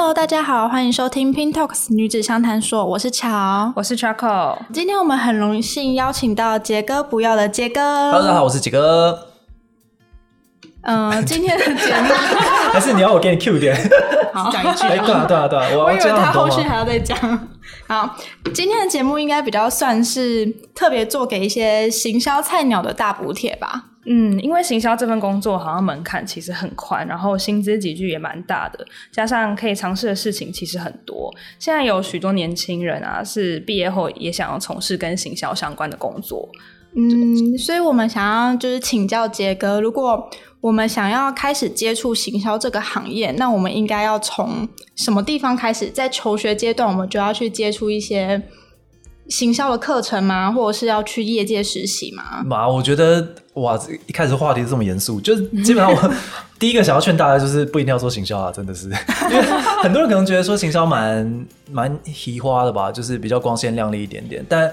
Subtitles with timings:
[0.00, 4.56] Hello，大家好，欢迎收听 Pink Talks 女子相谈所，我是乔，我是 Charco。
[4.72, 8.10] 今天我们很荣幸邀请到杰哥不要的杰哥。
[8.10, 9.26] Hello，大家好，我是杰哥。
[10.84, 12.14] 嗯、呃，今天的节目
[12.72, 13.76] 还是你要我给你 Q 点？
[14.32, 14.86] 好，讲一句。
[14.86, 17.18] 哎，对啊，对啊，对啊，我，我以为他后续还要再讲。
[17.86, 18.16] 好，
[18.54, 23.89] 今天的节目应该比较算是特别做给一些行销菜鸟的大补帖吧。
[24.06, 31.30] 嗯，因为行销这份工作好像门槛其实很宽，然后薪资级距也蛮大的，加上可以尝试的事情其实很多。
[31.58, 36.48] 现在有许多年轻人啊，是毕业后也想要从事跟行销相关的工作。
[36.96, 40.28] 嗯，所以我们想要就是请教杰哥，如果
[40.60, 45.88] 我们想要开始接触行销这个行业，那我们应该要从什么地方开始？
[45.90, 48.42] 在求学阶段，我们就要去接触一些
[49.30, 50.52] 行销的课程吗？
[50.52, 52.42] 或者是要去业界实习吗？
[52.44, 56.14] 妈，我觉得哇，一开始话题是这么严肃，就是基本上我
[56.58, 58.88] 第一个想要劝大家就是不一定要做行销啊，真的是，
[59.30, 59.42] 因为
[59.82, 64.70] 很多人可能觉得说行销蛮蛮奇花的吧，就是比较光鲜亮丽一点点，但。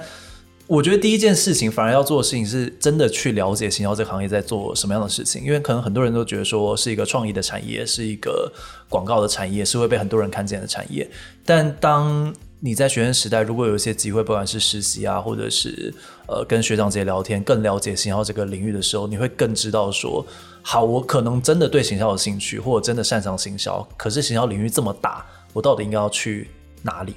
[0.70, 8.52] 我觉得第一件事情，反而要做的事情是真的去了解行销这个行业在做什么样的事情，因为可能很多人都觉得说是一个创意的产业，是一个
[8.90, 11.10] 广告的产业，是会被很多人看见的产业。
[11.46, 15.94] 但当你在学生时代，如果有一些机会，不管是实习啊，或者是
[16.28, 20.26] 呃跟学长姐聊天，更了解行销这个领域的时候，你会更知道说，
[20.64, 26.50] 好，我可能真的对行销有兴趣，或者真的擅长行销，可是行销领域这么大，我到底应该要去
[26.82, 27.14] 哪里？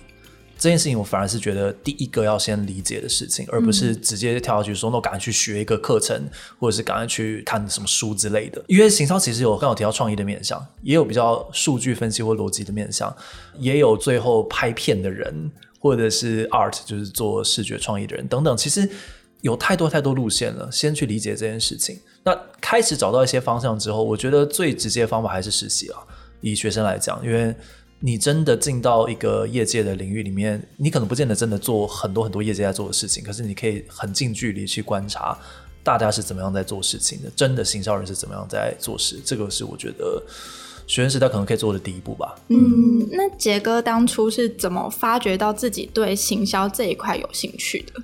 [0.61, 6.23] 这件事情我反而是觉得第一个要先理解的事情，而不是直接跳下去说，那我赶快去学一个课程，
[6.59, 8.63] 或者是赶快去看什么书之类的。
[8.67, 13.11] 因为行销其实有刚好提到创意的面向，也有比较数据分析或逻辑的面向，
[13.59, 18.55] 也有最后拍片的人，或者是 art 就是做视觉创意的人等等。
[18.55, 18.87] 其实
[19.41, 21.99] 有太多太多路线了，先去理解这件事情。
[22.23, 25.99] 那开始找到一些方向之后，我觉得最直接的方法还是实习啊。
[26.43, 27.55] 以学生来讲，因为
[28.03, 35.37] 你真的进到一个业界的领域里面，你可能不见得真的做很多很多业界在做的事情，可是你可以很近距离去观察
[35.83, 40.23] 大家是怎么样在做事情的，真的行销人是怎么样在做事，这个是我觉得
[40.87, 42.35] 学生时代可能可以做的第一步吧。
[42.49, 48.03] 嗯，那杰哥当初是怎么发掘到自己对行销这一块有兴趣的？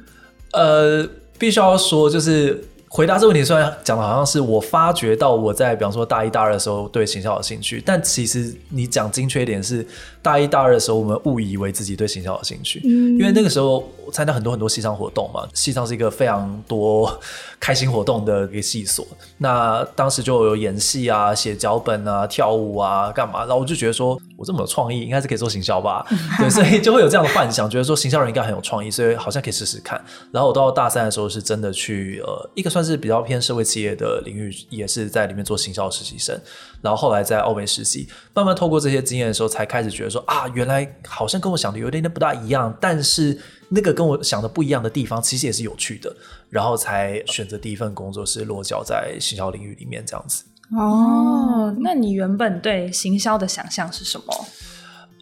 [0.53, 1.09] 呃，
[1.39, 2.63] 必须要说就是。
[2.89, 9.87] 回答这个问题，虽然讲的好像是我发觉到我在比方说大一大二的时候对行销有兴趣，但其实你讲精确一点是
[10.23, 17.13] 大一大二的时候，我们误以为自己对行销有兴趣，嗯，因为那个时候我参加很多很多戏上活动嘛，戏上是一个非常多
[17.59, 19.05] 开心活动的一个系所，
[19.39, 26.07] 那当时就有演戏啊、写脚本啊、跳舞啊、干嘛，然后我就觉得说我这么有创意，应该是可以做行销吧，
[26.39, 30.01] 对，所以就会有这样的幻想，觉得说行销人应该很有创意，所以好像可以试试看。
[30.31, 32.76] 然后我到大三的时候是真的去呃一个。
[32.77, 36.39] 算是比较偏社会企业的领域，也是在里面做行销实习生，
[36.83, 46.15] 然后后来在欧美实习，慢慢透过这些经验的时候，才开始觉得说啊，原来好像跟我想的有点点不大一样，但是那个跟我想的不一样的地方，其实也是有趣的，
[46.51, 50.45] 然后才选择第一份工作是落脚在行销领域里面这样子。
[50.77, 54.47] 哦，那你原本对行销的想象是什么？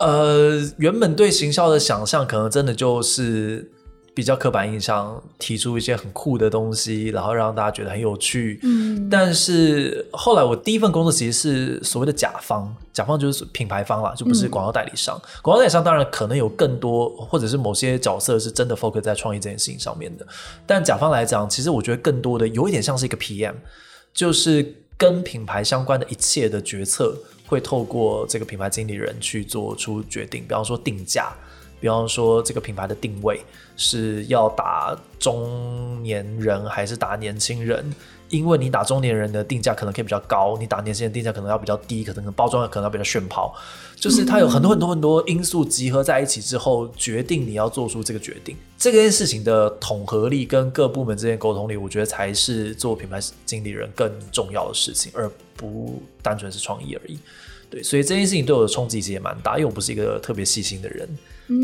[0.00, 3.70] 呃，原本对行销的想象，可能真的就是。
[4.14, 8.60] 比较刻板印象，提出一些很酷的东西，然后让大家觉得很有趣。
[8.62, 15.20] 嗯，但是后来我第一份工作其实是所谓的甲方，甲方就是品牌方啦，就不是广告代理商。
[15.20, 20.24] 嗯、广告代理商当然可能有更多，或者是某些角色是真的 focus 在创意这件事情上面的。
[20.64, 23.54] 但甲方来讲，其实我觉得更多的有一点像是一个 PM，
[24.12, 27.16] 就是跟品牌相关的一切的决策
[27.48, 31.32] 会透过这个品牌经理人去做出决定，比方说定价。
[31.84, 33.38] 比方说，这个品牌的定位
[33.76, 37.94] 是要打中年人还是打年轻人？
[38.30, 43.54] 因为你打中年人的定价可能可以比较高，你打年轻人定价可能要比较低，可能包装可能要比较炫炮。
[43.96, 48.56] 就是它有很多很多很多因素集合在一起之后，决定你要做出这个决定。
[48.78, 57.18] 这件事情的统合力跟各部门之间沟通力，我觉得才是做品牌经理人更重要的事情，而不单纯是创意而已。
[57.68, 61.06] 对，所以这件事情对我的冲击其实也蛮大，因为我不是一个特别细心的人。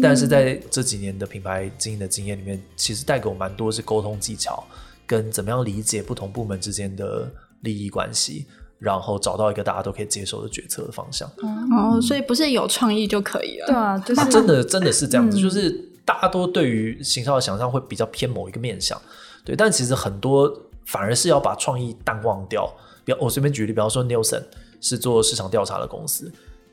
[0.03, 4.63] 但是在这几年的品牌经营的经验里面，其实带给我蛮多是沟通技巧，
[5.07, 7.31] 跟怎么样理解不同部门之间的
[7.63, 8.47] 利益关系，
[8.79, 11.27] 然后找到一个大家都可以接受的决策的方向。
[11.39, 13.67] 哦，所以不是有创意就可以了。
[13.67, 15.71] 对啊，就是真的真的是这样子，就是
[16.05, 19.01] 大家都对于行销的想象会比较偏某一个面向，
[19.45, 20.51] 对，但其实很多
[20.85, 22.71] 反而是要把创意淡忘掉。
[23.03, 24.43] 比我随便举例，比方说 Nielsen
[24.79, 26.31] 是做市场调查的公司。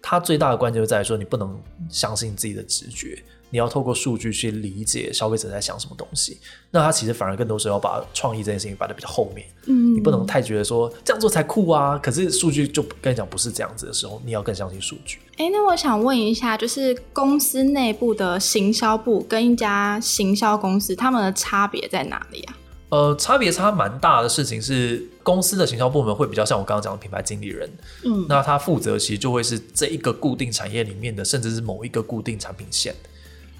[0.09, 6.37] 它最大的关键就在于说，你不能相信自己的直觉，你要透过数据去理解消费者在想什么东西。
[6.71, 9.45] 那它其实反而更多时候把创意这件事情摆在比较后面。
[9.65, 11.99] 嗯，你不能太觉得说这样做才酷啊。
[12.01, 15.19] 可是数据就跟你讲不是这样子的时候，你要更相信数据。
[15.31, 22.57] 哎、欸，那我想问一下，就是公司内部的行销部跟一家行销公司，他们的差别在哪里啊？
[22.91, 27.69] 呃，差别差蛮大的事情是，公司的行销部门会比较像我刚刚讲的品牌经理人，
[28.05, 32.95] 嗯，那他负责其实就会是这一个固定产业里面的，甚至是某一个固定产品线。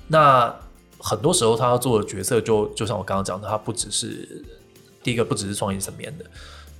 [0.08, 0.56] 那
[0.98, 4.46] 很多时候他要做的决策就，就就像我刚刚讲的，他不只是
[5.04, 6.24] 第一个，不只是创意层面的，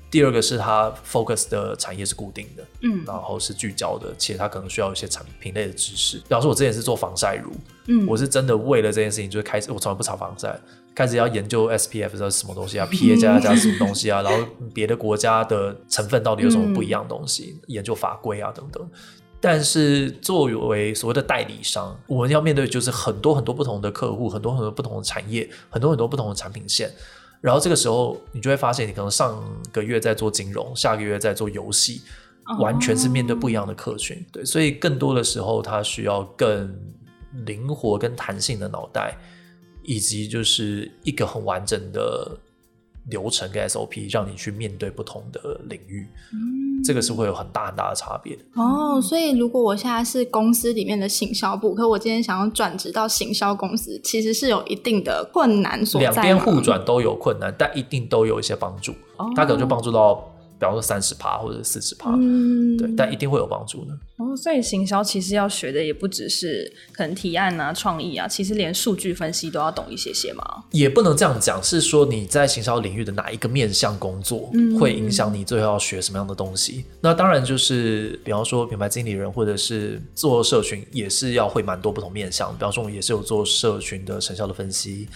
[0.10, 6.16] 第二个是他 focus 的产业是固定的，嗯，然后是聚焦的，且他可能需要一些产品类的知识。
[6.19, 7.51] 比方说，我之前是做防晒乳，
[7.88, 10.57] 嗯，我是真的为了这件事情，就是开始我从来不擦防晒。
[10.98, 18.90] 开始要研究 SPF 是什么东西啊， PA 加加什么东西啊，然后别的国家的成分到底有什么不一样的东西，嗯、研究法规啊等等。
[19.40, 26.92] 但是作为所谓的代理商，我们要面对的就是很多很多不同的客户，很多很多不同的产业，很多很多不同的产品线。
[27.42, 29.40] 然后这个时候，你就会发现，你可能上
[29.72, 32.02] 个月在做金融，下个月在做游戏，
[32.58, 34.26] 完全是面对不一样的客群。
[34.32, 36.76] 对，所以更多的时候，它需要更
[37.46, 39.16] 灵活跟弹性的脑袋。
[39.88, 42.38] 以及就是一个很完整的
[43.10, 48.38] 流程跟 SOP，让你去面对不同的领域，嗯，这个是会有很大很大的差别。
[48.56, 56.10] 哦，所以如果我现在是公司里面的行销部，可我今天想要转职到行销公司，其实是有一定的困难所在。
[56.10, 58.92] 两边互转都有困难，但一定都有一些帮助。
[59.16, 60.30] 哦，它可能就帮助到。
[60.59, 63.92] 比方说三十趴或者四十趴，嗯，对，但一定会有帮助的。
[64.18, 70.44] 哦，所以行销其实要学的也不只是可能提案啊、创意啊，其实连数据分析都要懂一些些嘛。
[70.71, 76.86] 也不能这样讲，是说你在行销领域的哪一个面向工作，会影响你最后要学什么样的东西。
[76.88, 76.98] 嗯。
[77.01, 82.51] 那当然就是，比方说品牌经理人或者是做社群，也是要会蛮多不同面向。
[82.53, 85.07] 比方说，我们也是有做社群的成效的分析。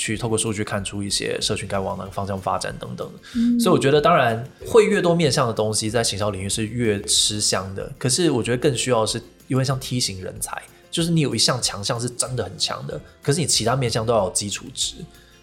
[0.00, 3.06] 去透过数据看出一些社群该往哪个方向发展等等，
[3.36, 7.92] 嗯，所以我觉得当然会越多面向的东西在行销领域是越吃香的。
[7.98, 10.56] 可是我觉得更需要的是有点像梯形人才，
[10.90, 14.94] 就是你有一项强项是真的很强的，可是你其他面向都要有基础值。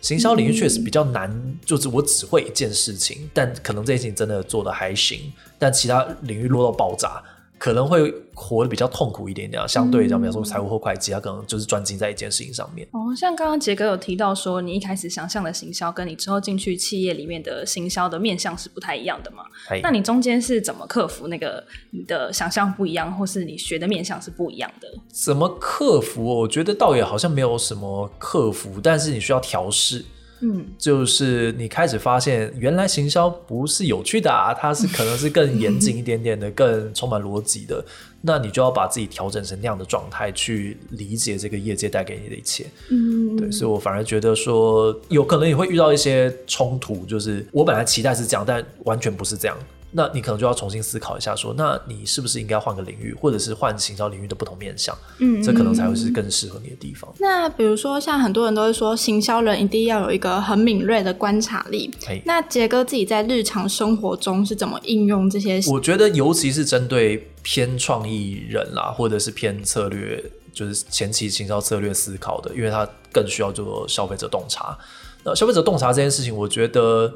[0.01, 1.31] 行销领域确实比较难，
[1.63, 7.21] 就是我只会一件事情，但可能这件事情真的做的还行，但其他领域落到爆炸。
[7.57, 12.87] 可能会活得比较痛苦一点点，相对讲，比方说财务或会计，他可能就是专精在一件事情上面。
[12.91, 19.43] 哦，像刚刚杰哥有提到说，你一开始想象的行销，跟你之后进去企业里面的行销的面向是不太一样的嘛？
[19.81, 24.87] 那你中间是怎么克服那个你的想象不一样，或是你学的面向是不一样的？
[25.11, 26.23] 怎么克服？
[26.23, 30.05] 我觉得倒也好像没有什么克服，但是你需要调试。
[30.41, 37.83] 嗯，就是你开始发现，原来行销不是有趣的啊，它是可能是更严谨一点点的，更充满逻辑的。
[38.21, 42.65] 那你就要把自己调整成那样的状态，去理解这个业界带给你的一切。
[42.89, 49.57] 嗯，对，所以我反而觉得说，有可能也会遇到一些冲突，就是我本来期待是这样，但完全不是这样。
[49.91, 54.95] 那你可能就要重新思考一下说，说那你是不是应该换个领域，或者是换行销领域的不同面向？
[55.19, 57.11] 嗯，这可能才会是更适合你的地方。
[57.19, 61.89] 那比如说，像很多人都会说，行销人一定要有一个很敏锐的观察力。
[62.25, 65.61] 那杰哥自己在日常生活中是怎么应用这些？
[65.67, 74.77] 我觉得，尤其是针对偏创意人啦，或者是偏策略，就是前期行销策略思考的，因为他更需要做消费者洞察。
[75.23, 77.13] 那消费者洞察这件事情，我觉得。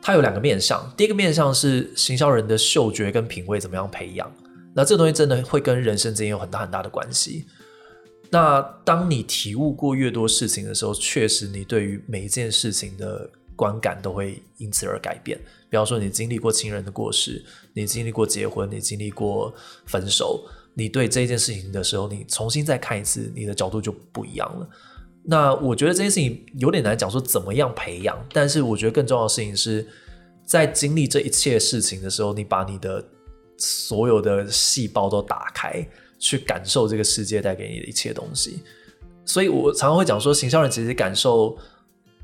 [0.00, 4.30] 它有两个面向，第一个面向是行销人的嗅觉跟品味怎么样培养，
[4.74, 7.46] 那这东西真的会跟人生之间有很大很大的关系。
[8.30, 15.38] 那当你体悟过越多事情的时候，确实你对于每一件事情的观感都会因此而改变。
[15.70, 19.52] 比方说，你经历过亲人的过世，你经历过结婚，你经历过
[19.86, 20.42] 分手，
[20.74, 24.68] 你对这件事情的时候，你重新再看一次，你的角度就不一样了。
[25.30, 28.18] 那我觉得这件事情有点难讲，说怎么样培养。
[28.32, 29.86] 但是我觉得更重要的事情是
[30.46, 33.04] 在经历这一切事情的时候，你把你的
[33.58, 35.86] 所有的细胞都打开，
[36.18, 38.62] 去感受这个世界带给你的一切东西。
[39.26, 41.56] 所以我常常会讲说，行销人其实感受。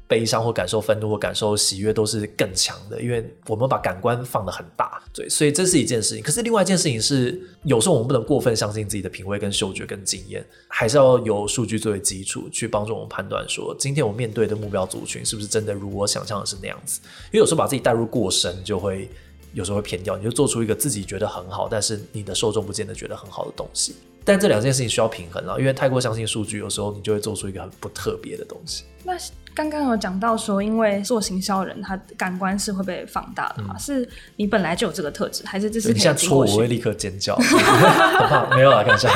[0.07, 6.23] 悲伤或感受愤怒或感受喜悦都是更强的，因为我们把感官放得很大，对，所以这是一件事情。
[6.23, 17.01] 可是另外一件事情是，有时候我们不能过分相信自己的品味跟嗅觉跟经验，还是要有数据作为基础去帮助我们判断说，今天我面对的目标族群是不是真的如我想象的是那样子。
[17.33, 19.09] 因为有时候把自己带入过深，就会
[19.55, 23.95] 有时候会偏掉，你就做出一个自己觉得很好，但是你的受众不见得觉得很好的东西。
[24.25, 28.85] 但这两件事情需要平衡了，因为太过相信数据，有时候你就会做出一个很不特别的东西。
[29.05, 29.13] 那
[29.55, 33.75] 刚刚有讲到说，因为做行销人，他感官是会被放大的嘛？
[33.77, 35.93] 嗯、是你本来就有这个特质，还是这是？
[35.93, 37.39] 你现在戳我，我会立刻尖叫，
[38.57, 39.11] 没有啦，看一下。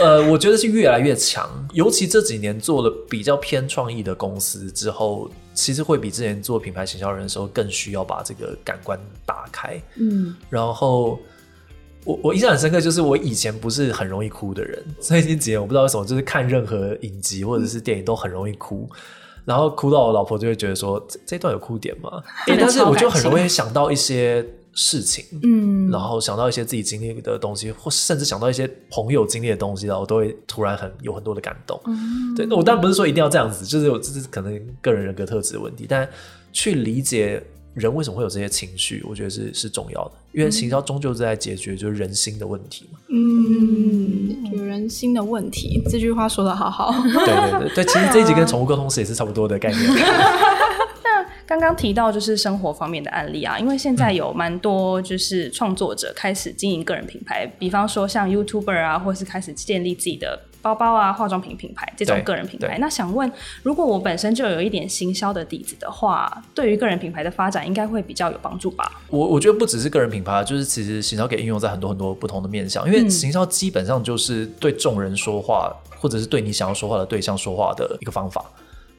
[0.00, 9.80] 呃，我觉得是越来越强，尤其这几年做了比较偏创意的公司之后，其实会比之前做品牌行销人的时候更需要把这个感官打开。
[9.96, 11.18] 嗯，然后。
[12.04, 18.88] 我我印象很深刻，就是我以前不是很容易哭的人，最近几年我不知道为什么，就是看任何影集或者是电影都很容易哭，
[19.44, 22.22] 然后哭到我老婆就会觉得说，这这段有哭点吗？
[22.46, 31.78] 欸，但是我就很容易想到一些事情，嗯，然后想到一些自己经历的东西，或甚至想到一些朋友经历的东西，然后我都会突然很有很多的感动。
[31.86, 36.08] 嗯，对，那我当然不是说一定要这样子，就是我这是可能个人人格特质的问题，但
[36.52, 37.42] 去理解。
[37.74, 39.04] 人为什么会有这些情绪？
[39.08, 42.98] 我觉得是是重要的，因为行销终究是在解决就是人心的问题嘛。
[43.08, 46.92] 嗯，有人心的问题，这句话说的好好。
[47.02, 49.82] 对对对对，其实这一集跟宠物沟通师也是差不多的概念。
[51.04, 60.40] 那刚刚提到就是生活方面的案例啊，因为现在有蛮多就是创作者开始经营个人品牌，比方说像 YouTuber 啊，或是开始建立自己的。
[60.68, 63.30] 包包啊，化妆品品牌这种个人品牌，那想问，
[63.62, 69.00] 如果我本身就有一点行销的底子的话，对于个人品牌的发展应该会比较有帮助吧？
[69.08, 78.44] 我我觉得不只是个人品牌，就是其实行销可以应用在很多很多不同的面向，因为行销基本上就是对众人说话，或者是对你想要说话的对象说话的一个方法，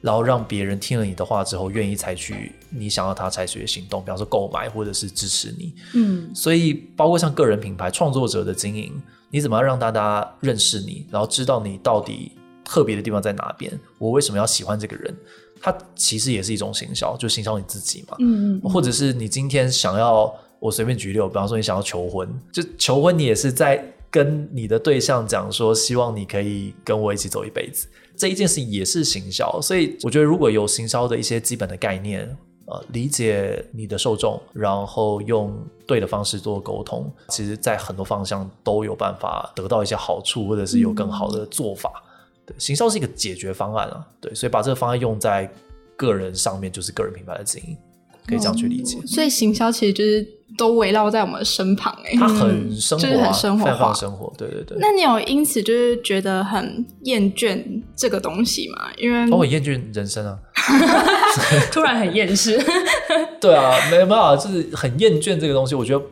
[0.00, 5.72] 然后让别人听了你的话之后，愿意采取你想要他采取的行动，比方说购买或者是支持你。
[5.94, 9.00] 嗯，所以包括像个人品牌创作者的经营。
[9.30, 12.32] 你怎么样让大家认识你，然后知道你到底
[12.64, 13.72] 特别的地方在哪边？
[13.98, 15.16] 我为什么要喜欢这个人？
[15.62, 18.16] 它其实也是一种行销，就行销你自己嘛。
[18.18, 27.86] 嗯，嗯，或者是你今天想要，我随便举例，比方说你想要求婚，就求婚，你也是在跟你的对象讲说，希望你可以跟我一起走一辈子。
[28.16, 32.36] 这一件事情也是行销，所以我觉得如果有行销的一些基本的概念。
[32.70, 35.52] 呃，理解你的受众，然后用
[35.88, 41.90] 对的方式做沟通，其实，在很多方向都有办法得到一些好处，或者是有更好的做法。
[41.96, 42.06] 嗯、
[42.46, 45.52] 对，行销是一个解决方案啊，对，所以把这个方案用在
[45.96, 47.76] 个人上面，就是个人品牌的经营，
[48.24, 48.98] 可以这样去理解。
[49.00, 50.24] 嗯、所以行销其实就是
[50.56, 54.76] 都围绕在我们身旁，哎，他很生活、啊，就是很生活化，生活，对对对。
[54.80, 57.62] 那你有因此就是觉得很厌倦
[57.96, 58.88] 这个东西吗？
[58.98, 60.38] 因为我很厌倦人生啊。
[61.72, 62.62] 突然很厌世，
[63.40, 65.74] 对啊，没办法，就是很厌倦这个东西。
[65.74, 66.04] 我觉得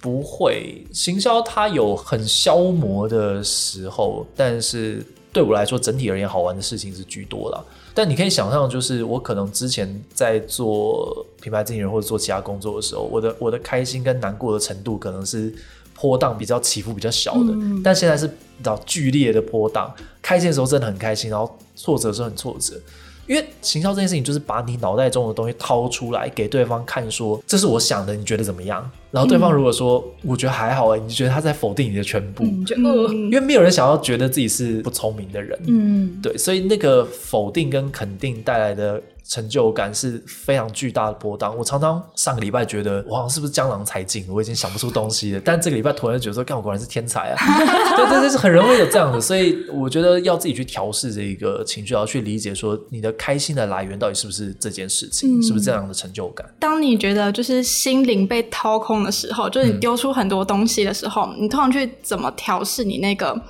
[0.00, 5.04] 不会，行销它有很消磨的时候，但是
[5.36, 7.62] 对我来说，整体而言，好玩的事情是居多啦。
[7.92, 15.54] 但你可以想象，就是我可能之前在做品牌经纪人或者做其他工作的时候，我的我的开心跟难过的程度可能是
[15.92, 19.94] 波荡比较起伏比较小的，嗯、但现在是比较剧烈的波荡。
[20.22, 22.80] 开心的时候真的很开心，然后挫折的时候很挫折。
[23.26, 28.88] 因为行销这件事情，就是把你脑袋中的东西掏出来给对方看，说这是我想的，你觉得怎么样？
[29.10, 32.44] 然后对方如果说我觉得还好哎，你觉得他在否定你的全部？
[32.44, 39.02] 因为没有人想要觉得自己是不聪明的人，嗯，对，所以那个否定跟肯定带来的。
[39.28, 41.52] 成就感是非常巨大的波荡。
[41.58, 44.24] 我常常上个礼拜觉得，我好像，是不是江郎才尽？
[44.28, 45.40] 我已经想不出东西了。
[45.44, 47.96] 但这个礼拜突然觉得说，干，我果然是天才啊！
[47.96, 49.20] 对 对对，是很容易有这样的。
[49.20, 56.48] 所以我觉得要自己去调试这一个情绪，要去理解说，你的开心的来源到底是不是这件事情，嗯、是不是这样的成就感？
[56.60, 63.40] 当你觉得就是心灵被掏空的时候，就是你丢出很多东西的时候，嗯、你通常去怎么调试你那个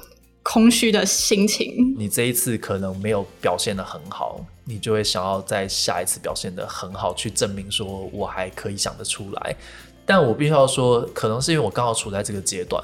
[0.43, 1.95] 空虚的心情？
[1.99, 4.41] 你这一次可能没有表现的很好。
[4.69, 9.55] 你就会想要在下一次表现的很好，去证明说我还可以想得出来。
[10.05, 12.83] 但我必须要说，可能是因为我刚好处在这个阶段，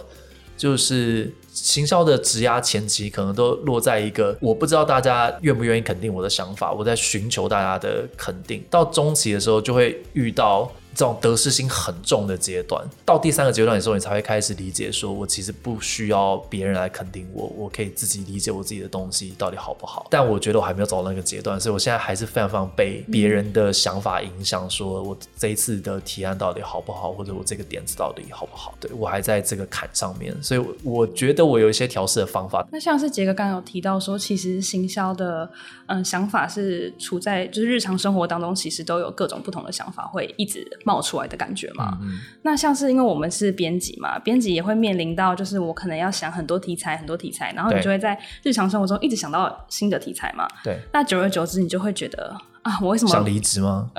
[0.57, 8.63] 就是行销的职涯前期，可能都落在一个我不知道大家愿不愿意肯定我的想法，我在寻求大家的肯定。
[8.71, 10.71] 到中期的时候，就会遇到。
[10.95, 20.07] 这种得失心很重的阶段，到第三个阶段的时候，你才会开始理解，说我其实不需要别人来肯定我，我可以自己理解我自己的东西到底好不好。
[20.11, 28.75] 但我觉得我还没有走到那个阶段，所以我现在还是非常非常被别人的想法影响，说我这一次的提案到底好不好，或者我这个点子到底好不好？
[28.79, 32.67] 对，我还在这个坎上面，所以我觉得我有一些调试的方法。
[32.71, 35.51] 那像是杰哥刚刚有提到说，其实行销的
[35.87, 40.63] 嗯想法是处在就是日常生活当中，其实都有各种不同的想法会一直。
[40.85, 41.99] 冒出来的感觉嘛，
[42.43, 50.49] 那像是因为我们是编辑嘛，编辑也会面临到，就是我可能要想很多题材，很多题材，然后你就会在日常生活中一直想到新的题材嘛。
[50.65, 53.91] 对，那久而久之，你就会觉得啊，我为什么想离职吗？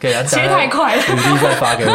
[0.00, 1.92] 可以啊，切太快了，履历再发给我。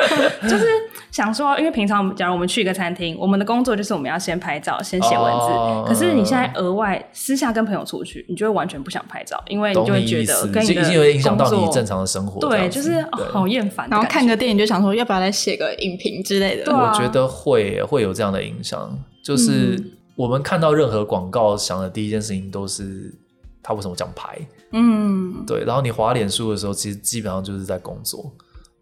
[0.48, 0.64] 就是
[1.10, 5.46] 想说，因为平常假如我们去一个餐厅，我们的工作就是我们要先拍照，先写文字。
[5.52, 12.40] 哦、可是你现在额外私下跟朋友出去，你就会完全不想拍照，因为你就会觉得已经影响到你正常的生活。
[12.40, 13.86] 对，就是、哦、好厌烦。
[13.90, 16.72] 然后看个电影就想说，要不要来写个影评之类的？
[16.72, 18.98] 我觉得会会有这样的影响。
[19.22, 19.78] 就是
[20.16, 23.14] 我们看到任何广告，想的第一件事情都是
[23.62, 24.38] 他为什么这样拍。
[24.72, 28.32] 嗯，对，然后你滑脸书的时候，其实基本上就是在工作，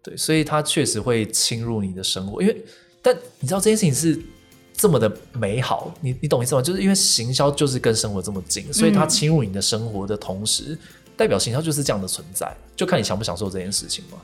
[0.03, 2.41] 对，所以它确实会侵入你的生活。
[2.41, 2.65] 因为，
[3.01, 4.21] 但你知道这件事情是
[4.73, 6.61] 这么的美好，你你懂意思吗？
[6.61, 10.79] 就是因为行销就是跟生活这么近，所以它侵入你的生活的同时，嗯、
[11.17, 14.17] 代表行销就是这样的存在，就看你享不享受这件事情嘛。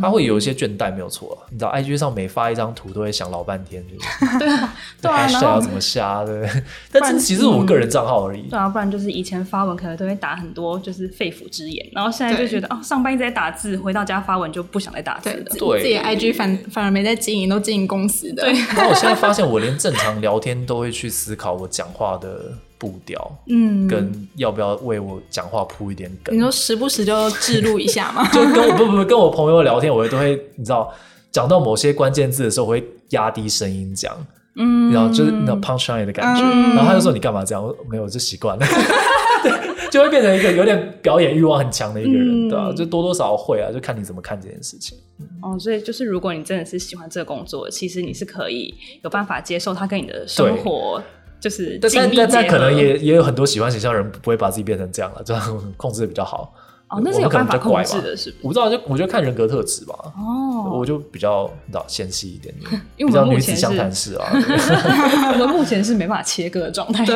[0.00, 1.46] 他会有一些倦怠，没有错、啊。
[1.50, 3.84] 你知道，IG 上每发一张图都会想老半天，
[4.38, 6.24] 对啊，对啊， 下要怎么下？
[6.24, 6.48] 对，
[6.92, 8.42] 但是其实我个人账号而已。
[8.48, 15.44] 对啊，不然就是以前发文可能都会打很多就是肺腑之言，然后现在就觉得哦，上班一直在打字，回到家发文就不想再打字了。
[15.58, 18.44] 对，自己 IG 反反而没在经营，都经营公司的。
[18.44, 18.54] 对。
[18.76, 22.52] 那我现在发现，我连正常聊天都会去思考我讲话的。
[22.78, 26.34] 步调，嗯，跟要不要为我讲话铺一点梗？
[26.36, 28.28] 你说时不时就置入一下嘛？
[28.32, 30.92] 就跟我不不不跟我朋友聊天，我都会你知道，
[31.30, 34.14] 讲到某些关键字的时候，我会压低声音讲，
[34.56, 37.64] 嗯，然后就是那 punchline 的感觉，嗯、然后他就说你干嘛这样？
[37.64, 38.66] 我没有，就习惯了，
[39.42, 42.72] 对，就会变成一个有点表演欲望很强的一个人，嗯、对吧、啊？
[42.72, 44.98] 就多多少少会啊，就看你怎么看这件事情。
[45.40, 51.00] 哦，所以就是如果你真的是喜欢这个工作，其实你是可以有办法接受它跟你的生活。
[51.44, 56.54] 就是，但但但可能也也有很多喜欢形象的人不会把自己变成这样了，这样控制的比较好。
[56.88, 58.36] 哦，那是有办法控制的，是不是？
[58.40, 59.94] 我不知道，就我觉得看人格特质吧。
[60.16, 64.26] 哦，我就比较你知道纤细一点 点，因为我们目前是相谈式啊。
[64.32, 67.04] 我们目前是没办法切割的状态。
[67.04, 67.14] 对，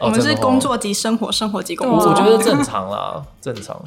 [0.00, 2.10] 我们是工作及生活，生活及工作。
[2.10, 3.80] 我觉得正常啦，正常。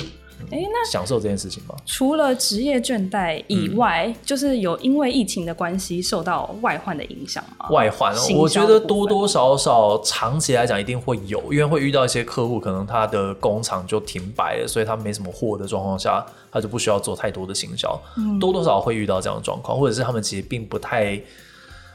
[0.52, 1.76] 哎，那享受这件事情吗？
[1.86, 7.70] 除了职业倦怠以外，嗯、就是有因为疫情的关系受到外患的影响吗？
[7.70, 21.22] 外患，我觉得多多少少长期来讲一定会有，因为会遇到一些客户，可能他的工厂就停摆了，所以他没什么货的状况下，他就不需要做太多的行销，嗯、多多少少会遇到这样的状况，或者是他们其实并不太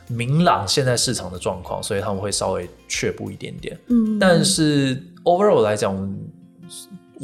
[0.08, 3.78] 明朗现在市场的状况，所以他们会稍微却步一点点。
[3.88, 5.94] 嗯，但是 overall 来讲。
[5.94, 6.08] 我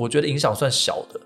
[0.08, 1.20] 觉得影响算小的，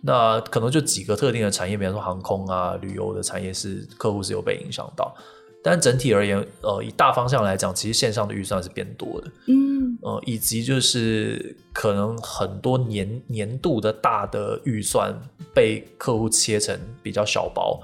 [0.00, 5.14] 那可能就几个特定的产业，比方说航空啊、旅游的产业是客户是有被影响到，
[5.62, 15.14] 但整体而言，呃，以大方向来讲，其实线上的预算是变多的，嗯，呃，以及就是可能很多年年度的大的预算
[15.52, 17.78] 被客户切成比较小包，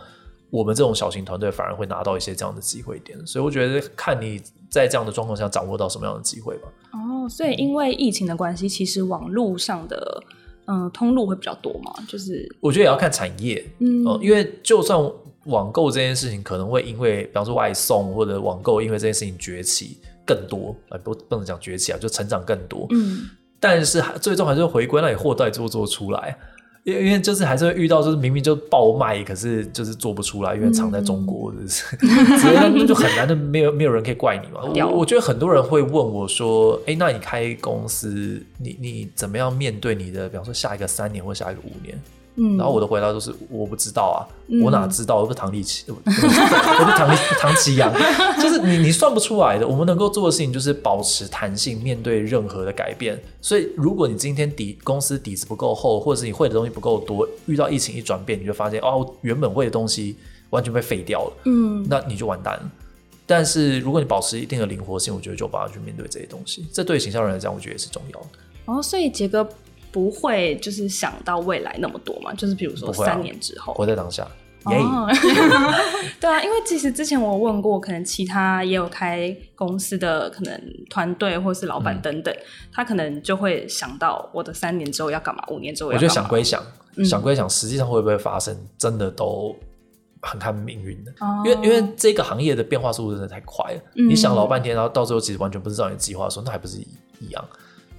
[0.51, 6.69] 我们这种小型团队反而会拿到一些这样的机会点，所以我觉得看你在这样的状况下掌握到什么样的机会吧。
[6.93, 6.99] 哦，
[7.29, 10.23] 所以因为疫情的关系，其实网络上的
[10.67, 14.99] 嗯、呃、通路会比较多嘛，就是我觉得也要看产业，嗯、呃，因为就算
[15.45, 23.29] 网购这件事情可能会因为比方说外送或者网购因为这件事情崛起更多，呃、不不能讲崛起啊，就成长更多，嗯，
[23.61, 26.37] 但是最终还是回归那里货到底做不做出来。
[26.87, 31.85] 因为因为就是还是会遇到，就是明明就爆卖，可是就是做不出来，因为藏在中国，就是，
[32.39, 34.61] 所以就很难的，没有没有人可以怪你嘛。
[34.87, 42.01] 我我觉得很多人会问我说：“哎，那你开公司，你你怎么样面对你的，比方说下一个三年或下一个五年？”
[42.37, 45.17] 嗯，然后我的回答都是我不知道啊，嗯、我哪知道？
[45.17, 47.93] 我不是唐立奇， 我不是唐立唐奇阳，
[48.41, 49.67] 就是你你算不出来的。
[49.67, 53.19] 我们能够做的事情就是保持弹性，面对任何的改变。
[53.41, 60.17] 所以，如果你今天底公司底子不够厚，或者是你会的东西不够多，遇到疫情一转变，你就发现哦，原本会的东西
[60.51, 61.33] 完全被废掉了。
[61.47, 62.71] 嗯，那你就完蛋了。
[63.25, 68.27] 但是如果你保持一定的灵活性，我觉得就把它去面对这些东西，这对行销人来讲，我觉得也是重要的。
[68.67, 69.49] 哦，所以杰哥。
[69.97, 72.31] 不会，就是想到未来那么多嘛？
[72.35, 74.29] 就是比如说三年之后，啊、活在当下。
[74.65, 75.09] 哦，
[76.21, 85.97] 对啊，因为其实之前我问过，可能其他也有开公司的可能团队或是老板等等，嗯、他可能就会想到我的三年之后要干嘛，五年之后要。
[85.97, 86.63] 我觉得想归想，
[86.97, 89.57] 嗯、想归想，实际上会不会发生，真的都
[90.21, 91.11] 很看命运的。
[91.21, 97.45] 哦、因为因为这个行业的变化速度真的太快了，嗯、你想老半天，然后到最后其实完全不知道你的计划的时候，那还不是一样？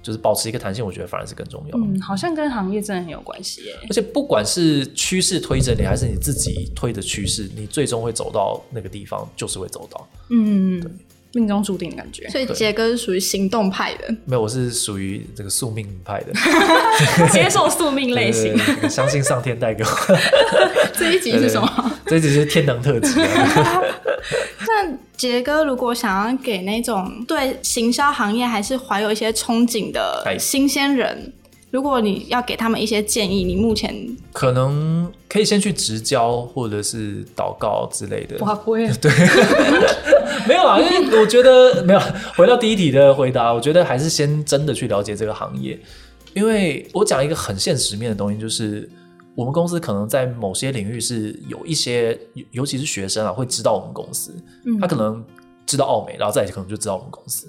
[0.08, 1.76] 就是保持一个弹性，我觉得反而是更重要。
[1.76, 3.76] 嗯，好像跟行业真的很有关系耶。
[3.82, 10.08] 而且不管是趋势推着你，还是你自己推的趋势，你最终会走到那个地方，就是会走到。
[10.30, 10.90] 嗯，对，
[11.34, 12.26] 命中注定的感觉。
[12.30, 14.08] 所以杰哥是属于行动派的。
[14.24, 16.32] 没有，我是属于这个宿命派的，
[17.30, 18.56] 接受宿命类型，
[18.88, 19.90] 相信上天带给我。
[20.96, 21.92] 这一集是什么？
[22.06, 23.82] 这一集是天能特辑啊。
[25.18, 31.32] 那杰哥，如果想要给那种对行销行业还是怀有一些憧憬的新鲜人，
[31.70, 33.94] 如果你要给他们一些建议，你目前
[34.32, 38.38] 可能可以先去直交或者是祷告之类的。
[38.46, 39.10] 哇，不会，对，
[40.46, 42.00] 没有啊，因为我觉得没有。
[42.36, 45.78] 回到第一题的回答，我觉得还是先真的去了解这个行业，
[46.34, 48.88] 因为我讲一个很现实面的东西，就是
[49.38, 52.18] 我们公司可能在某些领域是有一些，
[52.50, 54.34] 尤其是学生啊，会知道我们公司，
[54.80, 55.24] 他可能
[55.64, 57.46] 知道奥美，然后再可能就知道我们公司，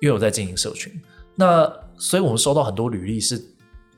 [0.00, 0.92] 因为我在经营社群。
[1.36, 3.40] 那所以我们收到很多履历，是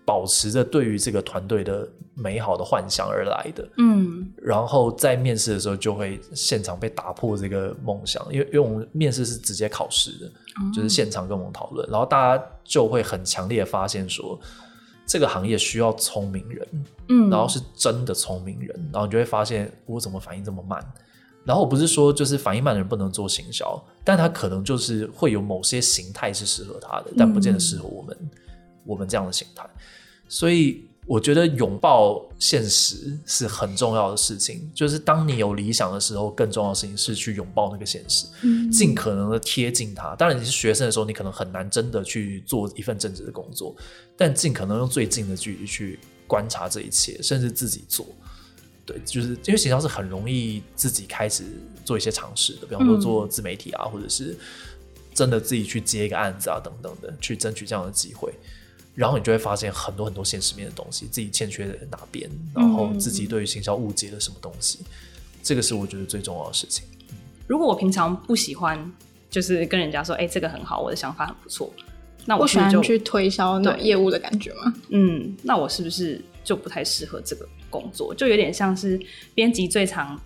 [0.04, 3.66] 保持着对于这个团队的美好的幻想而来的。
[3.78, 14.38] 嗯，然后在面试的时候就会现场被打破这个梦想，因为因为我们面试是直接考试的，嗯、就是现场跟我们讨论，然后大家就会很强烈的发现说，
[15.06, 16.68] 这个行业需要聪明人，
[17.08, 20.84] 嗯，然后是真的聪明人，然后你就会发现我怎么反应这么慢。
[21.44, 28.28] 然后我不是说就是反应慢的人不能做行销，但他可能就是会有某些形态是适合他的，但不见得适合我们、嗯、
[28.84, 29.64] 我们这样的形态。
[30.28, 34.68] 所以我觉得拥抱现实是很重要的事情。
[34.74, 40.16] 就是当你有理想的时候，更重要的事情是去拥抱那个现实，嗯、尽可能的贴近它。
[40.16, 43.74] 当然你是学生的时候，你可能很难真的去做一份正职的工作，
[44.16, 48.04] 但尽可能用最近的距离去观察这一切，甚至自己做。
[48.84, 51.44] 对，就是因为行销是很容易自己开始
[51.84, 54.36] 做一些尝试的，比方说做自媒体啊，嗯、或者是
[55.14, 58.32] 真的自己去接一个案子啊等等的，去争取这样的机会，
[58.96, 64.86] 然后你就会发现很多很多现实面的东西，自己欠缺的哪边，然后自己对于行销误解了什么东西，嗯、
[65.40, 66.84] 这个是我觉得最重要的事情。
[67.46, 68.92] 如果我平常不喜欢，
[69.30, 71.72] 就是跟人家说，哎，这个很好，我的想法很不错，
[72.24, 74.74] 那我喜欢去推销那种业务的感觉吗？
[74.88, 77.46] 嗯，那我是不是就不太适合这个？
[77.68, 78.98] 工作就有点像是
[79.34, 80.18] 编辑最常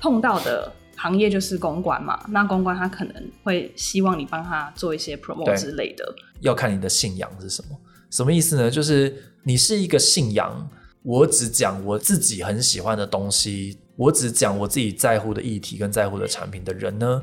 [0.00, 6.04] 碰到的行业就是公关嘛，那公关他可能会希望你帮他做一些 promote 之类的。
[6.40, 7.80] 要看你的信仰是什么，
[8.12, 8.70] 什么意思呢？
[8.70, 10.68] 就是你是一个信仰，
[11.02, 17.20] 我只讲我自己很喜欢的东西，我只讲我自己在乎的议题跟在乎的产品的人呢？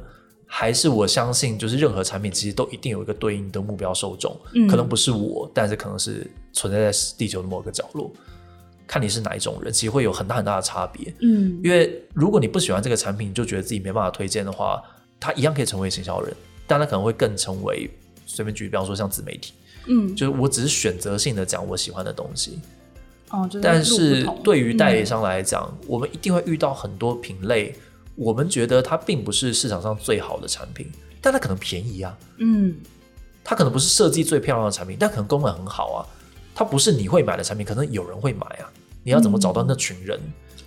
[0.51, 8.11] 还是我相信，就是任何产品其实都一定有一个对应的目标受众，嗯，可能不是我，但是可能是存在在地球的某个角落。
[8.87, 11.13] 看你是哪一种人，其实会有很大很大的差别。
[11.21, 14.81] 嗯，因为如果你不喜欢这个产品，就觉得自己没办法推荐的话，
[15.19, 17.87] 他一样可以成为行销人，但他可能会更成为
[18.25, 19.53] 随便举，比方说像自媒体。
[19.87, 22.59] 嗯，就是我只是选择性的讲我喜欢的东西。
[23.29, 27.75] 哦，就是、但是对于代理商来讲，嗯、我们一定会遇到很多品类，
[28.15, 32.17] 我们觉得它并不是市场上最好的产品，但它可能便宜啊。
[32.37, 32.75] 嗯，
[33.43, 36.05] 它可能不是设计最漂亮的产品，但可能功能很好啊。
[36.55, 38.69] 它不是你会买的产品，可能有人会买啊。
[39.03, 40.19] 你要怎么找到那群人？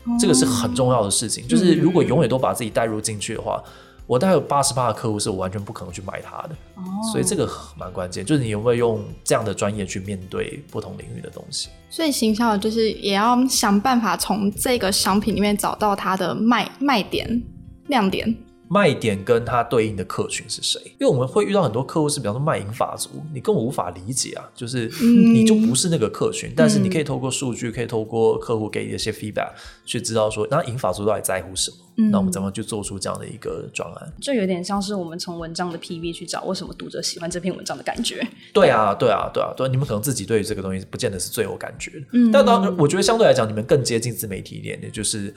[0.04, 1.44] 嗯、这个是很重要的事情。
[1.44, 3.72] 嗯、就是如果永远都把自己带入进去的话，嗯、
[4.06, 6.50] 我大概有八十八的客户是我完全不可能去买它的。
[6.76, 11.68] 哦、所以这个蛮关键，就是你有没有用这样的专业去面对不同领域的东西。
[11.88, 17.42] 所以行销就是也要想办法从这个商品里面找到它的卖卖点、
[17.88, 18.34] 亮点。
[18.72, 20.80] 卖点跟它对应的客群是谁？
[20.98, 26.48] 因为我们会遇到很多客户是，比方说卖淫法族，你根本无法理解啊，就是你就不是那个客群。
[26.48, 29.50] 嗯、但是你可以透过数据，可以透过客户给你的一些 feedback
[29.84, 31.76] 去知道说，那淫法族到底在乎什么？
[31.98, 34.12] 嗯、那我们怎么去做出这样的一个专案？
[34.22, 38.26] 就有点像是我们从文章的 PV 去找为什么读者喜欢这篇文章的感觉。
[38.54, 42.06] 对啊，对啊，对啊，对，你们可能自己对于这个东西不见得是最有感觉的。
[42.12, 45.34] 嗯，但当然，我觉得相对来讲，你们更接近自媒体一点的，就是。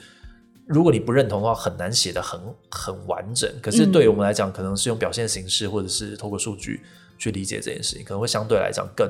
[0.67, 3.49] 如果你不认同的话，很难写得很很完整。
[3.61, 6.81] 可是对于我们来讲，嗯、可能是用表现形式，或者是透过数据
[7.17, 9.07] 去理解这件事情，可能会相对来讲更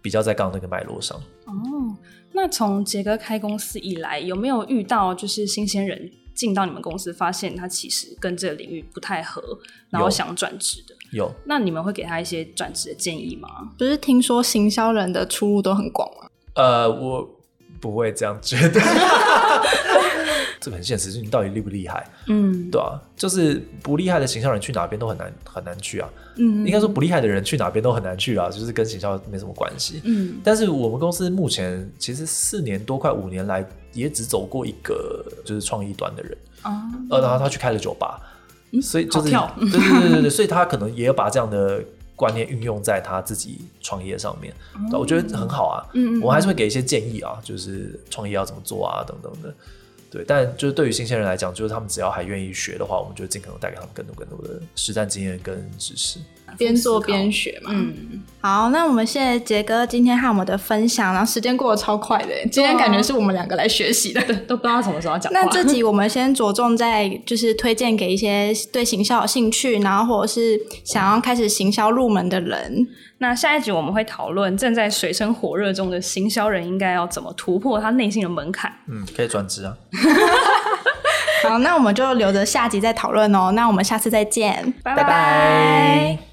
[0.00, 1.16] 比较在刚刚那个脉络上。
[1.44, 1.52] 哦，
[2.32, 9.42] 那从杰哥开公司以来，有没有遇到就是新鲜人进到你们公司，发现他其实跟这个领域不太合，
[9.90, 10.94] 然后想转职的？
[11.12, 11.30] 有。
[11.44, 13.48] 那你们会给他一些转职的建议吗？
[13.76, 16.30] 不是听说行销人的出路都很广吗？
[16.54, 17.28] 呃，我
[17.78, 18.80] 不会这样觉得。
[20.62, 22.08] 这个很现实，就是你到底厉不厉害？
[22.28, 26.08] 嗯，对啊，就是不厉害的形象人去哪边都很难很难去啊。
[26.36, 30.00] 嗯，应该说不厉害的人去哪边都很难去啊，就是跟形象没什么关系。
[30.04, 38.20] 嗯，但是我们公司目前其实四年多快五年来也只走过一个就是创意端的人啊，呃，然后他去开了酒吧，
[38.70, 41.82] 嗯、所以就是跳对对对对对，所以他可能也有把这样的
[42.14, 45.82] 观念运用在他自己创业上面，嗯、我觉得很好啊。
[45.94, 49.52] 嗯，我还是会给一些建议啊，就是创业要怎么做啊等等的。
[50.12, 56.18] 对，但就是对于新鲜人来讲，就是他们只要还愿意学的话，我们就尽可能带给他们更多更多的实战经验跟知识。
[56.56, 57.70] 边做边学嘛。
[57.72, 65.32] 嗯，好，那我们谢谢杰哥今天和我们的分享，然后时间过得超快的，今天感觉是我们两个来学习的， 都不知道什么时候要讲。
[65.32, 72.86] 那这集 我们先着重在就是推荐给一些对行销有兴趣，然后或者是想要开始行销入门的人。
[73.18, 78.72] 那下一集我们会讨论正在水深火热中的行销人应该要怎么突破他内心的门槛。
[78.88, 79.72] 嗯，可以转职啊。
[81.48, 83.52] 好，那我们就留着下集再讨论哦。
[83.52, 86.31] 那我们下次再见，拜拜。